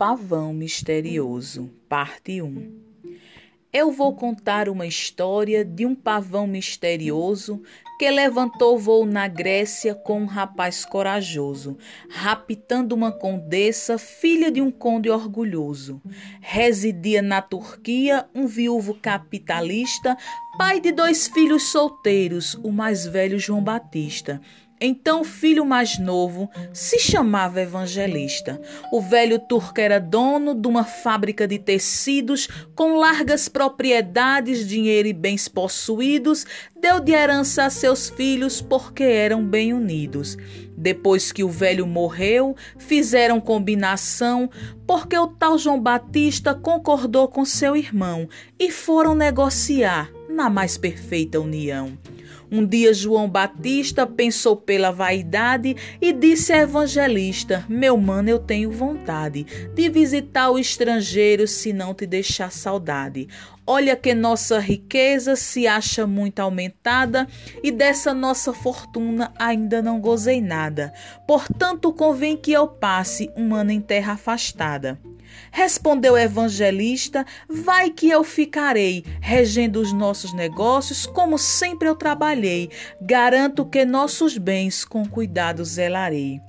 [0.00, 2.72] pavão misterioso, parte 1.
[3.70, 7.62] Eu vou contar uma história de um pavão misterioso
[7.98, 11.76] que levantou voo na Grécia com um rapaz corajoso,
[12.08, 16.00] raptando uma condessa, filha de um conde orgulhoso.
[16.40, 20.16] Residia na Turquia um viúvo capitalista,
[20.56, 24.40] pai de dois filhos solteiros, o mais velho João Batista
[24.80, 28.60] então o filho mais novo se chamava Evangelista.
[28.90, 35.12] O velho turco era dono de uma fábrica de tecidos com largas propriedades, dinheiro e
[35.12, 36.46] bens possuídos.
[36.80, 40.38] Deu de herança a seus filhos porque eram bem unidos.
[40.74, 44.48] Depois que o velho morreu, fizeram combinação,
[44.86, 48.26] porque o tal João Batista concordou com seu irmão
[48.58, 51.98] e foram negociar na mais perfeita união.
[52.52, 58.72] Um dia João Batista pensou pela vaidade e disse a evangelista: Meu mano, eu tenho
[58.72, 63.28] vontade de visitar o estrangeiro se não te deixar saudade.
[63.64, 67.28] Olha que nossa riqueza se acha muito aumentada
[67.62, 70.92] e dessa nossa fortuna ainda não gozei nada.
[71.28, 74.98] Portanto, convém que eu passe um ano em terra afastada.
[75.50, 82.70] Respondeu o evangelista: Vai que eu ficarei, regendo os nossos negócios como sempre eu trabalhei.
[83.00, 86.40] Garanto que nossos bens com cuidado zelarei.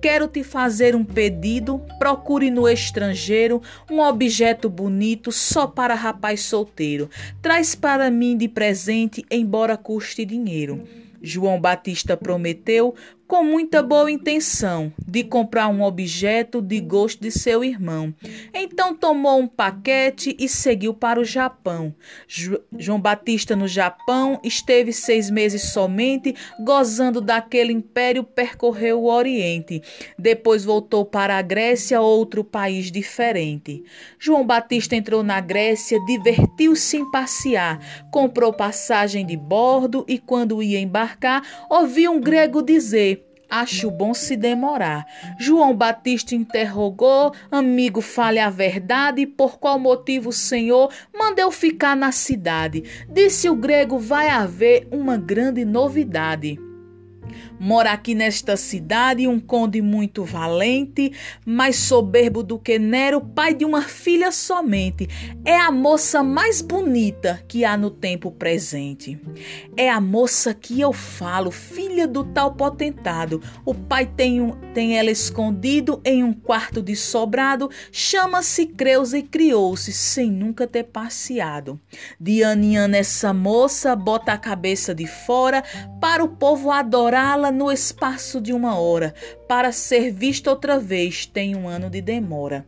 [0.00, 7.10] Quero te fazer um pedido, procure no estrangeiro um objeto bonito só para rapaz solteiro.
[7.42, 10.84] Traz para mim de presente, embora custe dinheiro.
[11.22, 12.94] João Batista prometeu,
[13.26, 18.14] com muita boa intenção, de comprar um objeto de gosto de seu irmão.
[18.54, 21.94] Então tomou um paquete e seguiu para o Japão.
[22.28, 29.82] Jo João Batista, no Japão, esteve seis meses somente, gozando daquele império, percorreu o Oriente.
[30.16, 33.82] Depois voltou para a Grécia, outro país diferente.
[34.18, 37.80] João Batista entrou na Grécia, divertiu-se em passear,
[38.12, 43.15] comprou passagem de bordo e, quando ia embarcar, ouviu um grego dizer
[43.48, 45.06] Acho bom se demorar.
[45.38, 49.26] João Batista interrogou: Amigo, fale a verdade.
[49.26, 52.82] Por qual motivo o Senhor mandou ficar na cidade?
[53.08, 56.58] Disse o grego: Vai haver uma grande novidade.
[57.58, 61.12] Mora aqui nesta cidade um conde muito valente,
[61.44, 65.08] mais soberbo do que Nero, pai de uma filha somente.
[65.44, 69.18] É a moça mais bonita que há no tempo presente.
[69.76, 73.40] É a moça que eu falo, filha do tal potentado.
[73.64, 79.22] O pai tem, um, tem ela escondido em um quarto de sobrado, chama-se Creusa e
[79.22, 81.80] criou-se sem nunca ter passeado.
[82.20, 85.64] De ano em ano essa moça bota a cabeça de fora
[86.00, 89.14] para o povo adorá-la no espaço de uma hora,
[89.48, 92.66] para ser vista outra vez tem um ano de demora.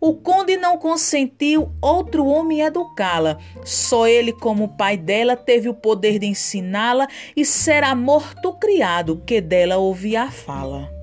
[0.00, 3.38] O conde não consentiu outro homem educá-la.
[3.62, 9.42] Só ele, como pai dela, teve o poder de ensiná-la e será morto criado que
[9.42, 10.99] dela ouvia a fala.